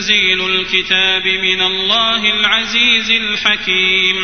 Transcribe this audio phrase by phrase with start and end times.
[0.00, 4.16] تنزيل الكتاب من الله العزيز الحكيم.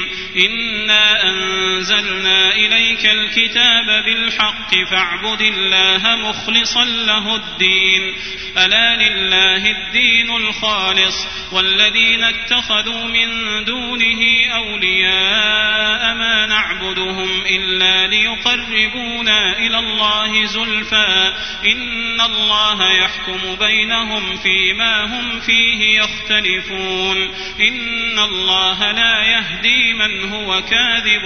[0.46, 8.14] انا انزلنا اليك الكتاب بالحق فاعبد الله مخلصا له الدين.
[8.56, 13.28] الا لله الدين الخالص؟ والذين اتخذوا من
[13.64, 14.20] دونه
[14.54, 21.32] اولياء ما نعبدهم الا ليقربونا إلى الله زلفى.
[21.66, 25.65] ان الله يحكم بينهم فيما هم فيه.
[25.74, 27.16] يختلفون.
[27.60, 31.22] إن الله لا يهدي من هو كاذب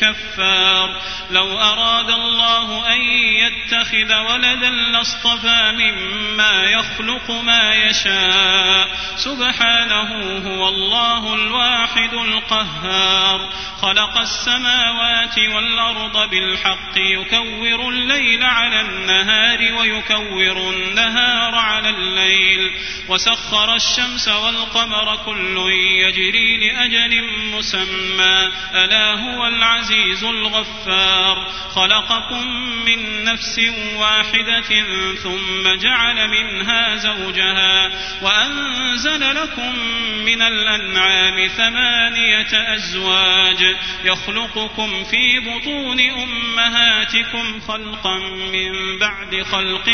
[0.00, 1.02] كفار.
[1.30, 8.88] لو أراد الله أن يتخذ ولدا لاصطفى مما يخلق ما يشاء.
[9.16, 13.50] سبحانه هو الله الواحد القهار.
[13.82, 22.70] خلق السماوات والأرض بالحق يكور الليل على النهار ويكور النهار على الليل.
[23.08, 32.46] وسخر الشمس والقمر كل يجري لاجل مسمى الا هو العزيز الغفار خلقكم
[32.86, 33.60] من نفس
[33.96, 34.70] واحدة
[35.14, 37.90] ثم جعل منها زوجها
[38.22, 39.78] وانزل لكم
[40.24, 48.18] من الانعام ثمانيه ازواج يخلقكم في بطون امهاتكم خلقا
[48.52, 49.84] من بعد خلق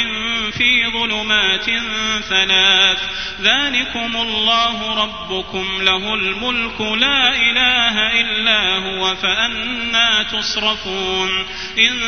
[0.53, 1.65] في ظلمات
[2.29, 2.99] ثلاث
[3.57, 11.47] ذلكم الله ربكم له الملك لا إله إلا هو فأنا تصرفون.
[11.79, 12.01] إن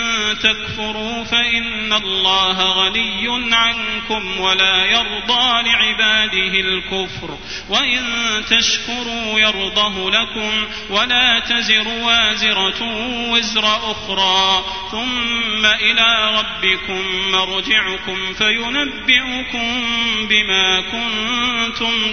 [0.43, 7.39] تكفروا فإن الله غني عنكم ولا يرضى لعباده الكفر.
[7.69, 8.03] وإن
[8.51, 12.83] تشكروا يرضه لكم ولا تزر وازرة
[13.31, 14.65] وزر أخرى.
[14.91, 19.87] ثم إلى ربكم مرجعكم فينبئكم
[20.29, 21.38] بما كنتم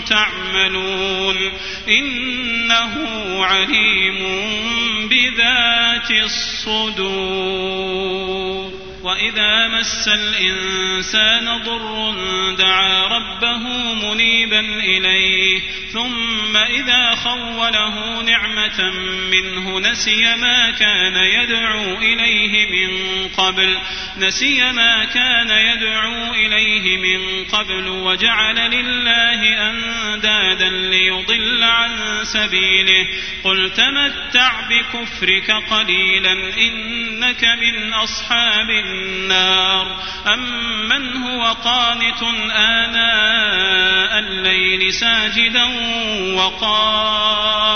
[0.05, 1.37] تعملون
[1.89, 2.93] إنه
[3.45, 4.19] عليم
[5.09, 7.85] بذات الصدور
[9.05, 12.15] وإذا مس الإنسان ضر
[12.57, 15.61] دعا ربه منيبا إليه
[15.93, 18.91] ثم إذا خوله نعمة
[19.31, 23.77] منه نسي ما كان يدعو إليه من قبل
[24.17, 31.91] نسي ما كان يدعو إليه من قبل وجعل لله أندادا ليضل عن
[32.23, 33.07] سبيله.
[33.43, 39.87] قل تمتع بكفرك قليلا إنك من أصحاب النار.
[40.27, 42.23] امن هو قانت
[42.55, 45.65] آناء الليل ساجدا
[46.35, 47.75] وقائما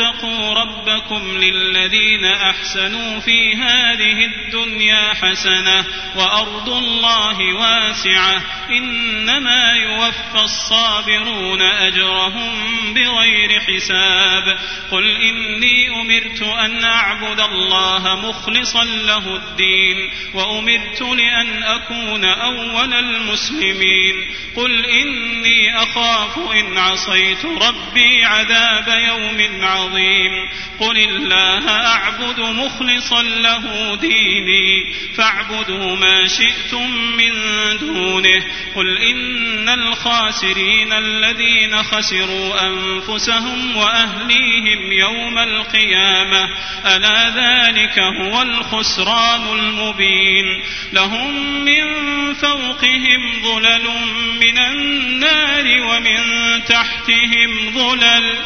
[0.00, 5.84] اتقوا ربكم للذين أحسنوا في هذه الدنيا حسنة
[6.16, 12.52] وأرض الله واسعة إنما يوفى الصابرون أجرهم
[12.94, 14.58] بغير حساب
[14.90, 24.14] قل إني أمرت أن أعبد الله مخلصا له الدين وأمرت لأن أكون أول المسلمين
[24.56, 29.89] قل إني أخاف إن عصيت ربي عذاب يوم عظيم
[30.80, 34.86] قل الله اعبد مخلصا له ديني
[35.16, 37.32] فاعبدوا ما شئتم من
[37.80, 38.44] دونه.
[38.76, 46.48] قل ان الخاسرين الذين خسروا انفسهم واهليهم يوم القيامه
[46.86, 50.62] الا ذلك هو الخسران المبين.
[50.92, 53.86] لهم من فوقهم ظلل
[54.40, 56.20] من النار ومن
[56.64, 58.36] تحتهم ظلل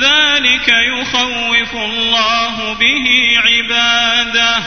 [0.00, 3.06] ذلك يخوف الله به
[3.38, 4.62] عباده.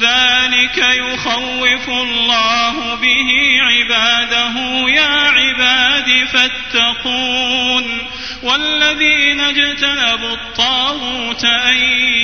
[0.00, 3.30] ذلك يخوف الله به
[3.62, 4.54] عباده.
[4.88, 7.25] يا عباد فاتقون.
[8.42, 11.76] والذين اجتنبوا الطاغوت أن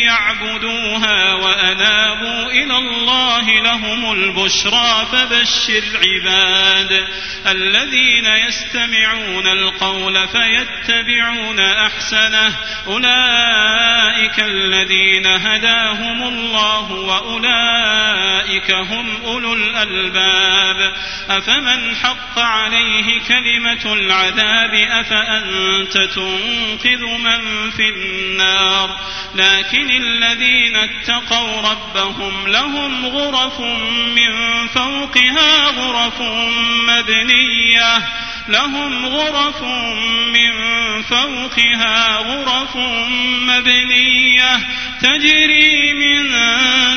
[0.07, 7.09] يعبدوها وأنابوا إلى الله لهم البشرى فبشر عباد
[7.47, 12.57] الذين يستمعون القول فيتبعون أحسنه
[12.87, 20.93] أولئك الذين هداهم الله وأولئك هم أولو الألباب
[21.31, 28.99] أفمن حق عليه كلمة العذاب أفأنت تنقذ من في النار
[29.35, 33.61] لكن الذين اتقوا ربهم لهم غرف
[34.17, 36.21] من فوقها غرف
[36.89, 38.09] مبنيه
[38.49, 39.63] لهم غرف
[40.33, 40.53] من
[41.03, 42.77] فوقها غرف
[43.47, 44.57] مبنية
[45.03, 46.31] تجري من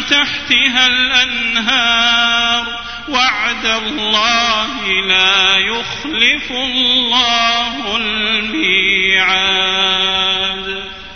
[0.10, 2.66] تحتها الأنهار.
[3.10, 4.68] وعد الله
[5.08, 9.36] لا يخلف الله الميعاد.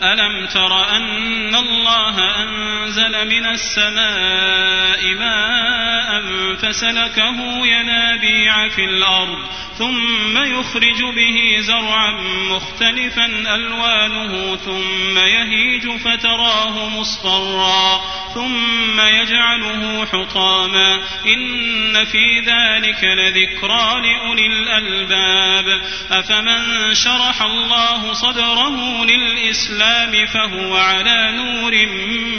[0.04, 6.10] ألم تر أن الله أنزل من السماء ماء
[6.56, 9.38] فسلكه ينابيع في الأرض
[9.78, 12.12] ثم يخرج به زرعا
[12.52, 13.26] مختلفا
[13.56, 18.02] ألوانه ثم يهيج فتراه مصفرا
[18.34, 25.82] ثم يجعله حطاما إن في ذلك لذكرى لأولي الألباب
[26.12, 29.89] أفمن شرح الله صدره للإسلام
[30.34, 31.72] فهو على نور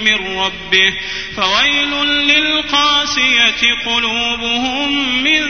[0.05, 0.95] من ربه
[1.37, 5.43] فويل للقاسية قلوبهم من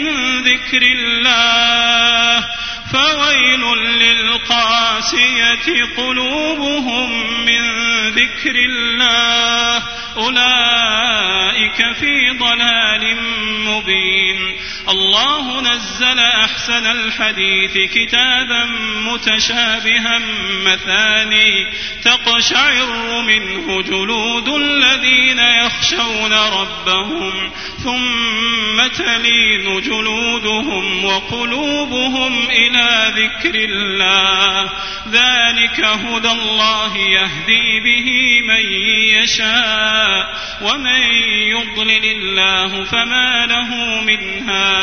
[0.43, 2.45] ذكر الله
[2.93, 7.11] فويل للقاسية قلوبهم
[7.45, 7.61] من
[8.09, 9.83] ذكر الله
[10.17, 13.17] أولئك في ضلال
[13.67, 14.57] مبين
[14.91, 18.65] الله نزل أحسن الحديث كتابا
[19.07, 20.21] متشابها
[20.65, 21.67] مثاني
[22.05, 27.51] تقشعر منه جلود الذين يخشون ربهم
[27.85, 34.71] ثم تلين جلودهم وقلوبهم إلى ذكر الله
[35.09, 38.73] ذلك هدى الله يهدي به من
[39.23, 44.80] يشاء ومن يضلل الله فما له من هاد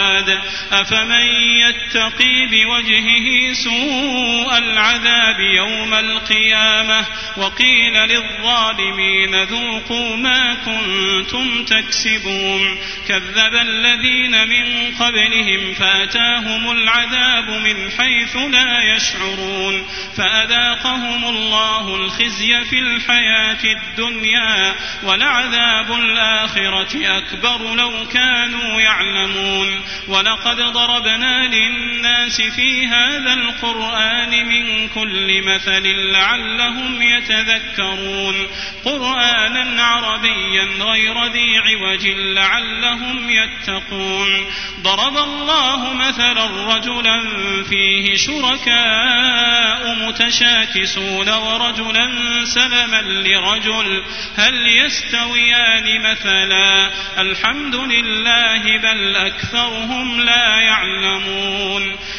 [0.71, 1.25] أفمن
[1.61, 7.05] يتقي بوجهه سوء العذاب يوم القيامة
[7.37, 12.77] وقيل للظالمين ذوقوا ما كنتم تكسبون
[13.07, 23.63] كذب الذين من قبلهم فأتاهم العذاب من حيث لا يشعرون فأذاقهم الله الخزي في الحياة
[23.63, 35.41] الدنيا ولعذاب الآخرة أكبر لو كانوا يعلمون ولقد ضربنا للناس في هذا القرآن من كل
[35.41, 38.47] مثل لعلهم يتذكرون
[38.85, 44.45] قرآنا عربيا غير ذي عوج لعلهم يتقون
[44.81, 47.21] ضرب الله مثلا رجلا
[47.69, 52.09] فيه شركاء متشاكسون ورجلا
[52.45, 54.03] سلما لرجل
[54.37, 56.91] هل يستويان مثلا
[57.21, 61.95] الحمد لله بل أكثرهم لا يعلمون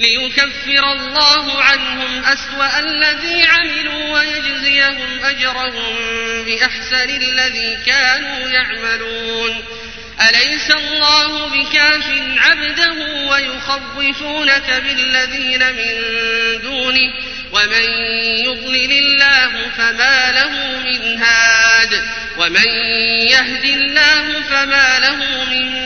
[0.00, 5.96] ليكفر الله عنهم أسوأ الذي عملوا ويجزيهم أجرهم
[6.44, 9.64] بأحسن الذي كانوا يعملون.
[10.28, 15.94] أليس الله بكاف عبده ويخوفونك بالذين من
[16.62, 17.12] دونه؟
[17.52, 17.82] ومن
[18.44, 22.04] يضلل الله فما له من هاد
[22.38, 22.68] ومن
[23.30, 25.85] يهد الله فما له من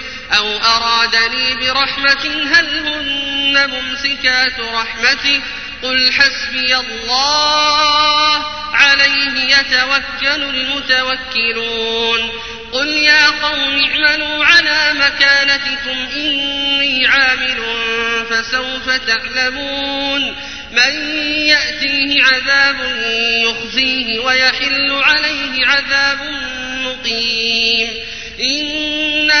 [0.37, 5.41] أو أرادني برحمة هل هن ممسكات رحمته
[5.83, 12.31] قل حسبي الله عليه يتوكل المتوكلون
[12.71, 17.63] قل يا قوم اعملوا على مكانتكم إني عامل
[18.29, 20.35] فسوف تعلمون
[20.71, 20.95] من
[21.45, 22.77] يأتيه عذاب
[23.43, 26.19] يخزيه ويحل عليه عذاب
[26.85, 27.87] مقيم
[28.39, 29.40] إنا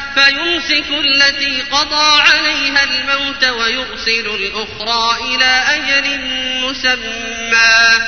[0.15, 6.19] فيمسك التي قضى عليها الموت ويرسل الأخرى إلى أجل
[6.61, 7.99] مسمى.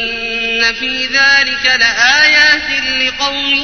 [0.00, 3.54] إن في ذلك لآيات لقوم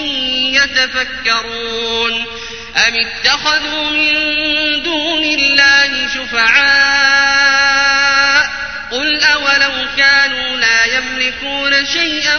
[0.55, 2.27] يتفكرون.
[2.89, 4.13] أم اتخذوا من
[4.83, 7.43] دون الله شفعاء؟
[8.91, 12.37] قل أولو كانوا لا يملكون شيئا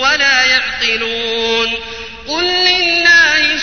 [0.00, 1.87] ولا يعقلون.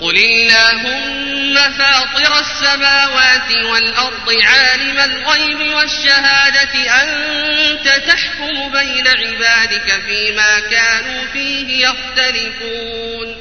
[0.00, 11.86] قل اللهم فاطر السماوات والأرض عالم الغيب والشهادة أنت تحكم بين عبادك فيما كانوا فيه
[11.86, 13.36] يختلفون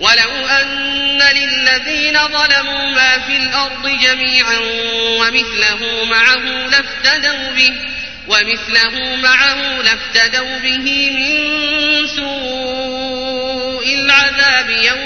[0.00, 4.58] ولو أن للذين ظلموا ما في الأرض جميعا
[5.20, 7.74] ومثله معه لافتدوا به
[8.28, 15.05] ومثله معه لافتدوا به من سوء العذاب يوم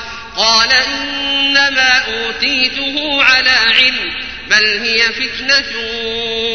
[0.41, 4.13] قال إنما أوتيته على علم
[4.49, 5.65] بل هي فتنة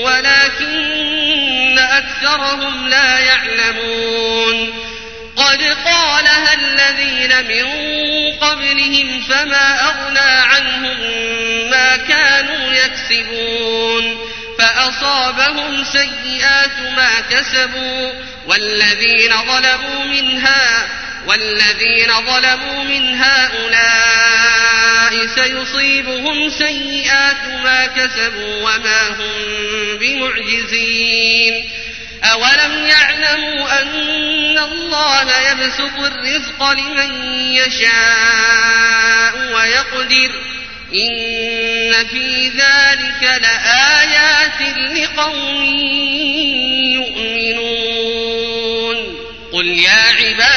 [0.05, 4.75] ولكن أكثرهم لا يعلمون.
[5.37, 7.67] قد قالها الذين من
[8.33, 11.01] قبلهم فما أغنى عنهم
[11.71, 14.19] ما كانوا يكسبون.
[14.59, 18.13] فأصابهم سيئات ما كسبوا
[18.47, 20.89] والذين ظلموا منها
[21.27, 24.47] والذين ظلموا من هؤلاء
[25.27, 31.71] سيصيبهم سيئات ما كسبوا وما هم بمعجزين.
[32.25, 40.31] أولم يعلموا أن الله يبسط الرزق لمن يشاء ويقدر
[40.95, 45.65] إن في ذلك لآيات لقوم
[46.95, 47.87] يؤمنون.
[49.53, 50.56] قل يا الذين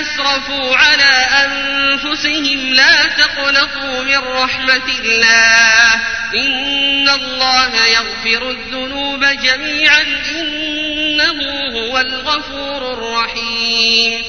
[0.00, 5.94] أسرفوا على أنفسهم لا تقنطوا من رحمة الله.
[6.34, 10.02] إن الله يغفر الذنوب جميعا.
[10.30, 14.24] إنه هو الغفور الرحيم.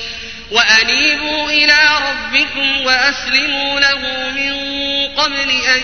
[0.52, 1.78] وأنيبوا إلى
[2.10, 4.58] ربكم وأسلموا له من
[5.08, 5.82] قبل أن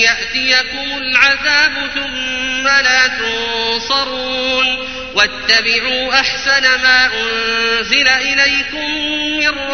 [0.00, 4.88] يأتيكم العذاب ثم لا تنصرون.
[5.14, 9.17] واتبعوا أحسن ما أنزل إليكم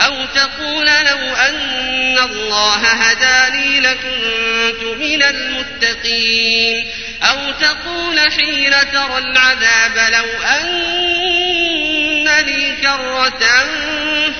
[0.00, 6.88] أو تقول لو أن الله هداني لكنت من المتقين.
[7.22, 13.44] أو تقول حين ترى العذاب لو أن لي كرة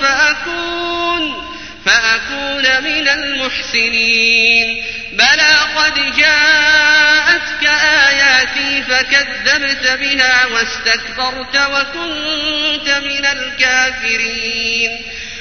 [0.01, 1.53] فأكون
[1.85, 4.83] فأكون من المحسنين.
[5.13, 15.01] بلى قد جاءتك آياتي فكذبت بها واستكبرت وكنت من الكافرين.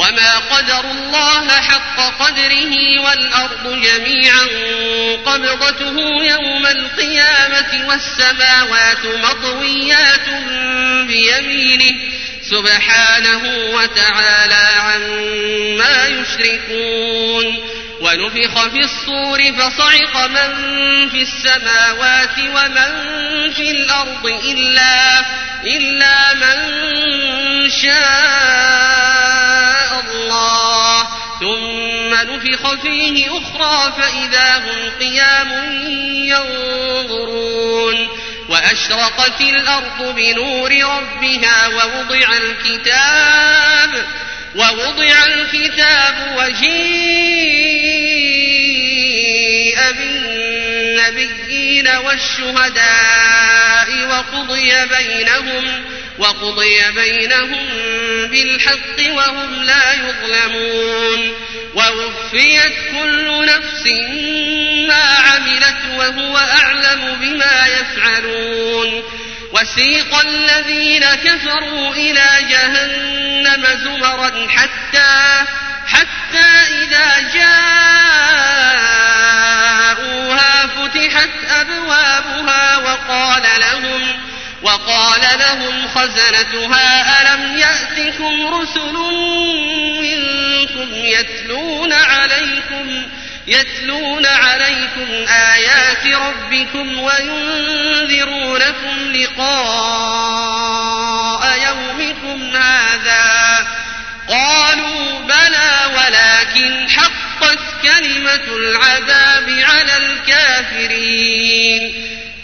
[0.00, 4.46] وما قدر الله حق قدره والأرض جميعا
[5.26, 10.28] قبضته يوم القيامة والسماوات مطويات
[11.06, 11.96] بيمينه
[12.50, 13.42] سبحانه
[13.74, 17.58] وتعالى عما يشركون
[18.00, 20.50] ونفخ في الصور فصعق من
[21.08, 22.92] في السماوات ومن
[23.52, 25.20] في الأرض إلا,
[25.64, 26.60] إلا من
[27.70, 29.19] شاء
[32.40, 35.50] ثم نفخ فيه أخرى فإذا هم قيام
[36.24, 38.08] ينظرون
[38.48, 44.06] وأشرقت الأرض بنور ربها ووضع الكتاب
[44.54, 46.70] ووضع الكتاب وجيء
[49.92, 55.84] بالنبيين والشهداء وقضي بينهم
[56.18, 57.66] وقضي بينهم
[58.30, 61.34] بالحق وهم لا يظلمون
[61.74, 63.86] ووفيت كل نفس
[64.88, 69.02] ما عملت وهو أعلم بما يفعلون.
[69.52, 75.44] وسيق الذين كفروا إلى جهنم زمرا حتى
[75.86, 76.48] حتى
[76.82, 77.20] إذا
[80.00, 81.30] جاءوها فتحت
[81.60, 84.02] أبوابها وقال لهم
[84.62, 88.96] وقال لهم خزنتها ألم يأتكم رسل
[90.60, 93.02] منكم يتلون عليكم
[93.46, 98.32] يتلون عليكم آيات ربكم وينذرونكم
[99.12, 100.30] لقاء
[101.66, 103.66] يومكم هذا
[104.28, 111.94] قالوا بلى ولكن حقت كلمة العذاب على الكافرين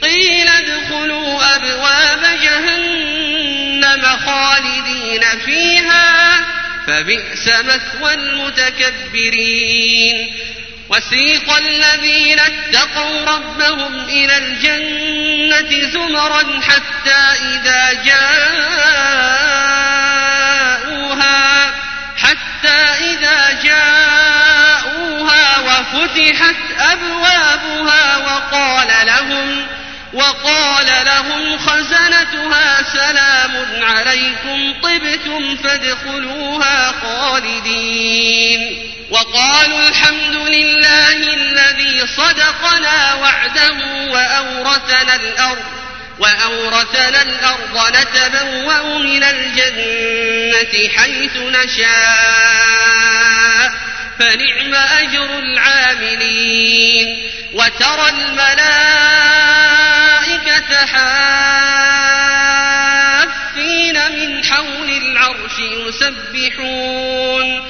[0.03, 6.56] قيل ادخلوا أبواب جهنم خالدين فيها
[6.87, 9.67] فبئس مثوى المتكبرين.
[10.89, 17.21] وسيق الذين اتقوا ربهم إلى الجنة زمرا حتى
[17.55, 19.06] إذا جاءوها
[30.17, 38.93] وقال لهم خزنتها سلام عليكم طبتم فادخلوها خالدين.
[39.11, 43.77] وقالوا الحمد لله الذي صدقنا وعده
[44.11, 45.65] وأورثنا الأرض
[46.19, 51.97] وأورثنا الأرض نتبوأ من الجنة حيث نشاء
[54.19, 57.07] فنعم أجر العاملين.
[57.53, 59.56] وترى الملائكة
[60.65, 62.17] حافين
[64.13, 67.63] من حول العرش يسبحون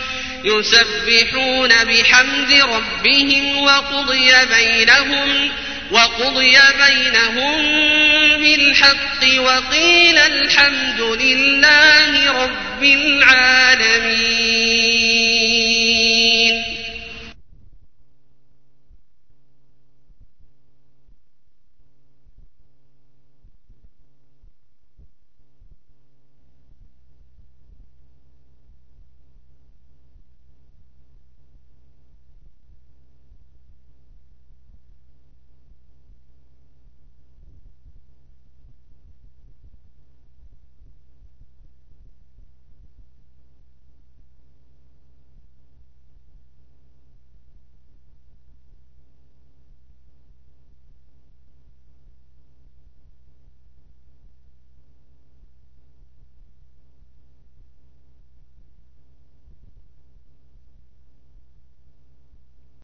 [0.44, 5.50] يسبحون بحمد ربهم وقضي بينهم
[5.90, 7.62] وقضي بينهم
[8.38, 14.45] بالحق وقيل الحمد لله رب العالمين.